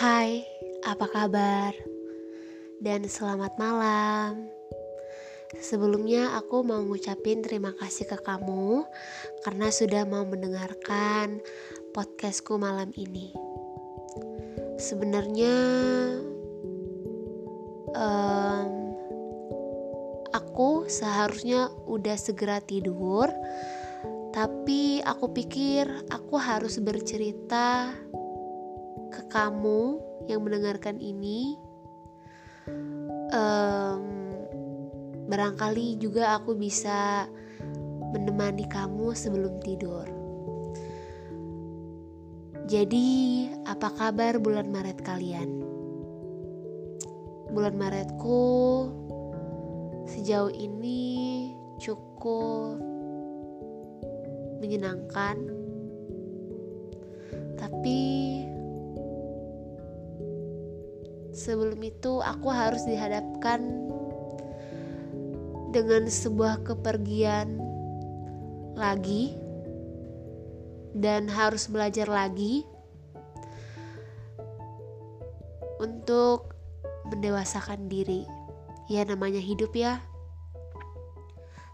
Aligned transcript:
Hai, 0.00 0.48
apa 0.80 1.12
kabar? 1.12 1.76
Dan 2.80 3.04
selamat 3.04 3.60
malam. 3.60 4.48
Sebelumnya 5.60 6.40
aku 6.40 6.64
mau 6.64 6.80
ngucapin 6.80 7.44
terima 7.44 7.76
kasih 7.76 8.08
ke 8.08 8.16
kamu 8.24 8.88
karena 9.44 9.68
sudah 9.68 10.08
mau 10.08 10.24
mendengarkan 10.24 11.44
podcastku 11.92 12.56
malam 12.56 12.88
ini. 12.96 13.36
Sebenarnya 14.80 15.56
um, 17.92 18.96
aku 20.32 20.88
seharusnya 20.88 21.68
udah 21.84 22.16
segera 22.16 22.64
tidur, 22.64 23.28
tapi 24.32 25.04
aku 25.04 25.28
pikir 25.36 25.84
aku 26.08 26.40
harus 26.40 26.80
bercerita 26.80 27.92
kamu 29.30 30.02
yang 30.26 30.42
mendengarkan 30.42 30.98
ini. 30.98 31.56
Um, 33.30 34.02
barangkali 35.30 36.02
juga 36.02 36.34
aku 36.34 36.58
bisa 36.58 37.30
menemani 38.10 38.66
kamu 38.66 39.14
sebelum 39.14 39.62
tidur. 39.62 40.02
Jadi, 42.66 43.46
apa 43.66 43.90
kabar 43.94 44.38
bulan 44.38 44.70
Maret 44.70 44.98
kalian? 45.02 45.62
Bulan 47.50 47.74
Maretku 47.74 48.46
sejauh 50.06 50.54
ini 50.54 51.50
cukup 51.82 52.78
menyenangkan, 54.62 55.50
tapi 57.58 57.98
sebelum 61.40 61.80
itu 61.80 62.20
aku 62.20 62.52
harus 62.52 62.84
dihadapkan 62.84 63.64
dengan 65.72 66.04
sebuah 66.04 66.60
kepergian 66.68 67.56
lagi 68.76 69.32
dan 70.92 71.32
harus 71.32 71.64
belajar 71.72 72.04
lagi 72.12 72.68
untuk 75.80 76.52
mendewasakan 77.08 77.88
diri. 77.88 78.28
Ya 78.92 79.06
namanya 79.08 79.40
hidup 79.40 79.72
ya. 79.72 80.04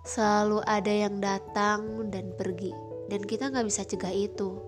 Selalu 0.06 0.62
ada 0.62 0.92
yang 0.94 1.18
datang 1.18 2.06
dan 2.14 2.30
pergi 2.38 2.70
dan 3.10 3.26
kita 3.26 3.50
nggak 3.50 3.66
bisa 3.66 3.82
cegah 3.82 4.14
itu. 4.14 4.62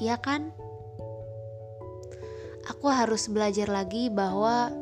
Iya 0.00 0.16
kan? 0.16 0.63
Aku 2.68 2.88
harus 2.88 3.28
belajar 3.28 3.68
lagi 3.68 4.08
bahwa 4.08 4.72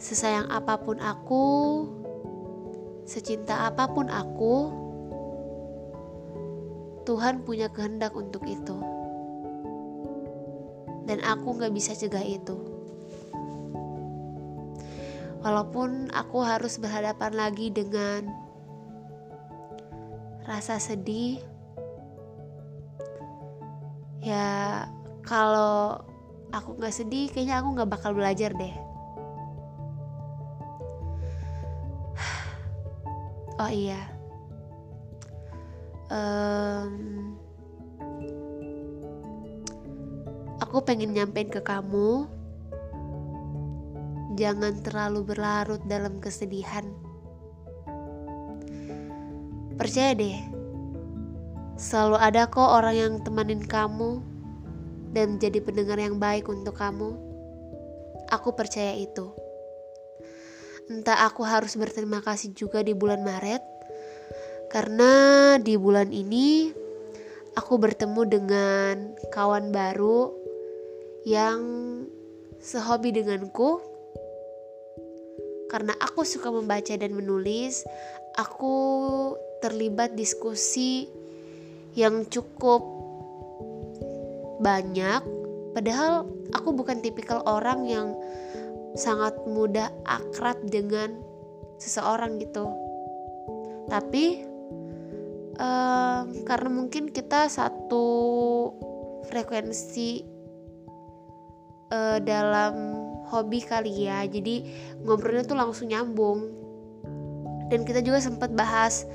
sesayang 0.00 0.48
apa 0.50 0.80
pun 0.80 0.98
aku, 0.98 1.46
secinta 3.06 3.68
apa 3.68 3.86
pun 3.90 4.10
aku, 4.10 4.56
Tuhan 7.06 7.42
punya 7.46 7.70
kehendak 7.70 8.14
untuk 8.14 8.42
itu. 8.46 8.76
Dan 11.06 11.18
aku 11.26 11.58
gak 11.58 11.74
bisa 11.74 11.94
cegah 11.94 12.22
itu. 12.22 12.54
Walaupun 15.40 16.12
aku 16.12 16.44
harus 16.44 16.76
berhadapan 16.76 17.32
lagi 17.32 17.72
dengan 17.72 18.28
rasa 20.44 20.76
sedih, 20.76 21.40
ya 24.20 24.84
kalau 25.24 26.09
aku 26.50 26.78
nggak 26.78 26.94
sedih 26.94 27.30
kayaknya 27.30 27.62
aku 27.62 27.68
nggak 27.78 27.90
bakal 27.90 28.12
belajar 28.14 28.50
deh. 28.54 28.74
Oh 33.60 33.68
iya. 33.68 34.00
Um, 36.08 37.36
aku 40.64 40.80
pengen 40.80 41.12
nyampein 41.12 41.52
ke 41.52 41.60
kamu. 41.60 42.24
Jangan 44.40 44.80
terlalu 44.80 45.28
berlarut 45.28 45.84
dalam 45.84 46.16
kesedihan. 46.24 46.88
Percaya 49.76 50.16
deh 50.16 50.60
selalu 51.80 52.20
ada 52.20 52.44
kok 52.44 52.60
orang 52.60 52.92
yang 52.92 53.12
temanin 53.24 53.64
kamu 53.64 54.20
dan 55.10 55.36
menjadi 55.38 55.58
pendengar 55.62 55.98
yang 55.98 56.16
baik 56.22 56.46
untuk 56.46 56.78
kamu. 56.78 57.18
Aku 58.30 58.54
percaya 58.54 58.94
itu. 58.94 59.34
Entah 60.90 61.26
aku 61.26 61.46
harus 61.46 61.74
berterima 61.78 62.18
kasih 62.22 62.50
juga 62.54 62.82
di 62.82 62.94
bulan 62.94 63.22
Maret, 63.22 63.62
karena 64.74 65.12
di 65.58 65.78
bulan 65.78 66.10
ini 66.10 66.70
aku 67.54 67.78
bertemu 67.78 68.22
dengan 68.26 68.94
kawan 69.30 69.70
baru 69.70 70.34
yang 71.26 71.60
sehobi 72.58 73.14
denganku. 73.14 73.82
Karena 75.70 75.94
aku 76.02 76.26
suka 76.26 76.50
membaca 76.50 76.90
dan 76.98 77.14
menulis, 77.14 77.86
aku 78.34 78.74
terlibat 79.62 80.18
diskusi 80.18 81.06
yang 81.94 82.26
cukup 82.26 82.99
banyak. 84.60 85.22
Padahal 85.72 86.28
aku 86.52 86.76
bukan 86.76 87.00
tipikal 87.00 87.40
orang 87.48 87.88
yang 87.88 88.08
sangat 88.94 89.34
mudah 89.48 89.88
akrab 90.04 90.60
dengan 90.68 91.16
seseorang 91.80 92.36
gitu. 92.38 92.68
Tapi 93.88 94.44
um, 95.56 96.24
karena 96.44 96.68
mungkin 96.68 97.10
kita 97.10 97.48
satu 97.48 98.06
frekuensi 99.30 100.26
uh, 101.90 102.18
dalam 102.20 102.74
hobi 103.30 103.62
kali 103.62 104.10
ya 104.10 104.26
jadi 104.26 104.66
ngobrolnya 105.06 105.46
tuh 105.46 105.58
langsung 105.58 105.90
nyambung. 105.90 106.50
Dan 107.70 107.86
kita 107.86 108.02
juga 108.02 108.18
sempat 108.18 108.50
bahas 108.50 109.06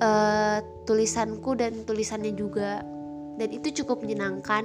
uh, 0.00 0.64
tulisanku 0.88 1.52
dan 1.52 1.84
tulisannya 1.84 2.32
juga 2.32 2.80
dan 3.36 3.48
itu 3.48 3.82
cukup 3.82 4.04
menyenangkan. 4.04 4.64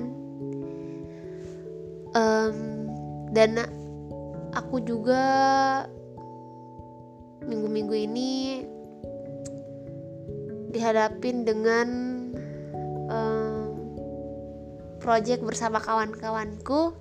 Um, 2.15 2.57
dan 3.35 3.59
aku 4.55 4.81
juga 4.81 5.23
minggu-minggu 7.45 7.95
ini 7.95 8.31
dihadapin 10.71 11.47
dengan 11.47 11.87
um, 13.07 13.71
project 14.99 15.43
bersama 15.43 15.79
kawan-kawanku. 15.79 16.95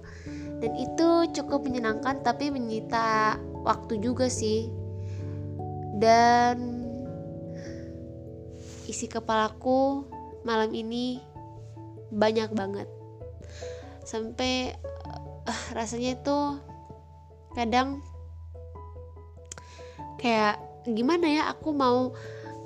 Dan 0.57 0.73
itu 0.81 1.09
cukup 1.37 1.69
menyenangkan 1.69 2.25
tapi 2.25 2.49
menyita 2.49 3.37
waktu 3.67 4.01
juga 4.01 4.31
sih. 4.31 4.73
Dan 5.97 6.87
isi 8.87 9.11
kepalaku 9.11 10.07
malam 10.47 10.71
ini 10.71 11.19
banyak 12.13 12.51
banget. 12.53 12.89
Sampai 14.07 14.75
uh, 15.47 15.65
rasanya 15.75 16.19
itu 16.19 16.39
kadang 17.57 18.03
kayak 20.21 20.61
gimana 20.87 21.27
ya 21.27 21.43
aku 21.51 21.75
mau 21.75 22.15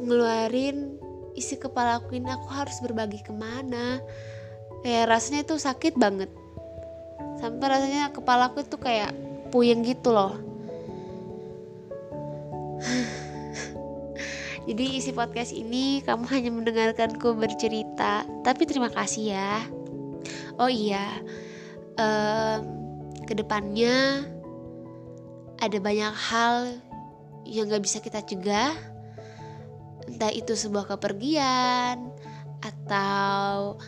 ngeluarin 0.00 0.96
isi 1.36 1.56
kepala 1.56 2.02
aku 2.02 2.16
ini 2.18 2.28
aku 2.28 2.48
harus 2.52 2.80
berbagi 2.84 3.22
ke 3.24 3.32
mana? 3.32 4.00
Kayak 4.84 5.08
rasanya 5.12 5.40
itu 5.44 5.54
sakit 5.60 5.96
banget. 5.96 6.28
Sampai 7.40 7.66
rasanya 7.72 8.12
kepala 8.12 8.52
aku 8.52 8.60
itu 8.64 8.76
kayak 8.76 9.12
puyeng 9.52 9.84
gitu 9.84 10.12
loh. 10.12 10.36
Jadi 14.68 14.84
isi 15.00 15.10
podcast 15.10 15.52
ini 15.56 16.04
kamu 16.04 16.24
hanya 16.30 16.50
mendengarkanku 16.52 17.34
bercerita, 17.34 17.89
tapi 18.42 18.64
terima 18.64 18.88
kasih 18.88 19.36
ya. 19.36 19.64
Oh 20.60 20.68
iya, 20.68 21.20
um, 21.96 22.60
ke 23.24 23.32
depannya 23.32 24.26
ada 25.60 25.78
banyak 25.80 26.12
hal 26.12 26.80
yang 27.44 27.68
gak 27.68 27.84
bisa 27.84 28.00
kita 28.00 28.20
cegah, 28.24 28.72
entah 30.08 30.32
itu 30.32 30.52
sebuah 30.52 30.88
kepergian 30.96 32.12
atau 32.60 33.80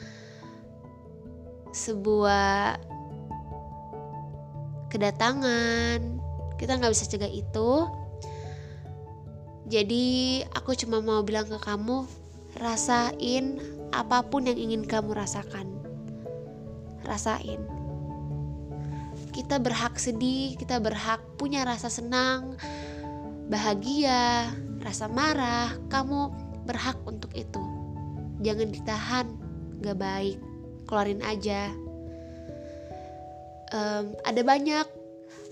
sebuah 1.73 2.81
kedatangan, 4.93 6.21
kita 6.61 6.77
nggak 6.77 6.93
bisa 6.93 7.09
cegah 7.09 7.33
itu. 7.33 7.89
Jadi 9.73 10.45
aku 10.53 10.77
cuma 10.77 11.01
mau 11.01 11.25
bilang 11.25 11.49
ke 11.49 11.57
kamu, 11.57 12.05
rasain 12.61 13.57
apa 13.93 14.25
pun 14.27 14.49
yang 14.49 14.57
ingin 14.57 14.89
kamu 14.89 15.13
rasakan. 15.13 15.69
Rasain. 17.05 17.61
kita 19.33 19.57
berhak 19.57 19.97
sedih 19.97 20.55
kita 20.61 20.77
berhak 20.77 21.25
punya 21.41 21.65
rasa 21.65 21.89
senang 21.89 22.53
bahagia 23.49 24.53
rasa 24.85 25.09
marah 25.09 25.73
kamu 25.89 26.29
berhak 26.69 27.01
untuk 27.09 27.33
itu 27.33 27.61
jangan 28.45 28.69
ditahan 28.69 29.27
gak 29.81 29.99
baik 29.99 30.39
keluarin 30.85 31.25
aja 31.25 31.73
um, 33.73 34.13
ada 34.29 34.43
banyak 34.45 34.87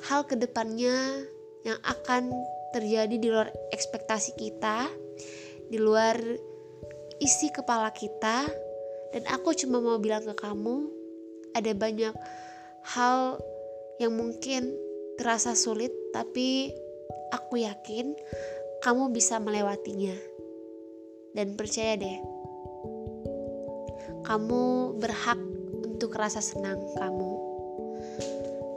hal 0.06 0.20
ke 0.28 0.36
depannya 0.36 1.24
yang 1.64 1.80
akan 1.84 2.32
terjadi 2.76 3.16
di 3.16 3.28
luar 3.32 3.48
ekspektasi 3.72 4.36
kita 4.36 4.86
di 5.72 5.80
luar 5.80 6.16
isi 7.20 7.52
kepala 7.52 7.92
kita 7.92 8.48
dan 9.12 9.22
aku 9.28 9.52
cuma 9.52 9.78
mau 9.78 10.00
bilang 10.00 10.24
ke 10.24 10.34
kamu 10.34 10.88
ada 11.52 11.72
banyak 11.76 12.14
hal 12.96 13.36
yang 14.00 14.16
mungkin 14.16 14.72
terasa 15.20 15.52
sulit 15.52 15.92
tapi 16.16 16.72
aku 17.30 17.60
yakin 17.60 18.16
kamu 18.80 19.12
bisa 19.12 19.36
melewatinya. 19.36 20.16
Dan 21.30 21.54
percaya 21.54 21.94
deh 21.94 22.18
kamu 24.26 24.96
berhak 24.98 25.38
untuk 25.86 26.16
rasa 26.16 26.40
senang 26.40 26.80
kamu. 26.96 27.32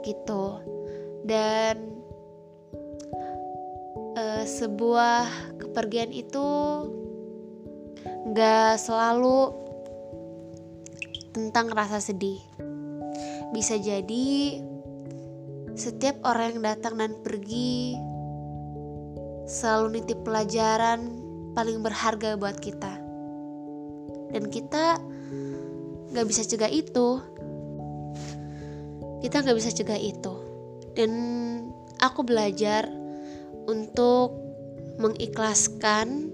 Gitu. 0.04 0.44
Dan 1.24 1.76
uh, 4.14 4.44
sebuah 4.44 5.56
kepergian 5.58 6.12
itu 6.12 6.46
nggak 8.34 8.82
selalu 8.82 9.54
tentang 11.30 11.70
rasa 11.70 12.02
sedih. 12.02 12.42
Bisa 13.54 13.78
jadi 13.78 14.58
setiap 15.78 16.18
orang 16.26 16.58
yang 16.58 16.66
datang 16.66 16.98
dan 16.98 17.14
pergi 17.22 17.94
selalu 19.46 20.02
nitip 20.02 20.26
pelajaran 20.26 21.14
paling 21.54 21.78
berharga 21.78 22.34
buat 22.34 22.58
kita. 22.58 22.98
Dan 24.34 24.50
kita 24.50 24.98
nggak 26.10 26.26
bisa 26.26 26.42
cegah 26.42 26.74
itu. 26.74 27.22
Kita 29.22 29.46
nggak 29.46 29.58
bisa 29.62 29.70
cegah 29.70 30.00
itu. 30.02 30.34
Dan 30.98 31.12
aku 32.02 32.26
belajar 32.26 32.90
untuk 33.70 34.34
mengikhlaskan 34.98 36.33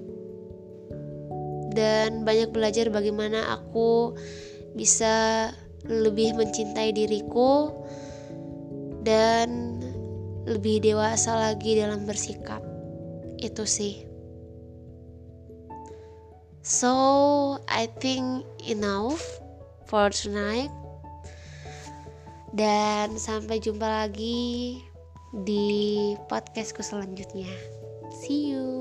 dan 1.75 2.27
banyak 2.27 2.51
belajar 2.51 2.91
bagaimana 2.91 3.55
aku 3.55 4.15
bisa 4.75 5.49
lebih 5.89 6.37
mencintai 6.37 6.93
diriku 6.93 7.73
dan 9.01 9.81
lebih 10.45 10.85
dewasa 10.85 11.37
lagi 11.37 11.79
dalam 11.79 12.05
bersikap. 12.05 12.61
Itu 13.41 13.65
sih. 13.65 14.05
So, 16.61 16.93
I 17.73 17.89
think 17.89 18.45
enough 18.69 19.25
for 19.89 20.13
tonight. 20.13 20.69
Dan 22.51 23.17
sampai 23.17 23.63
jumpa 23.63 23.87
lagi 23.87 24.83
di 25.33 26.13
podcastku 26.29 26.83
selanjutnya. 26.83 27.49
See 28.21 28.53
you. 28.53 28.80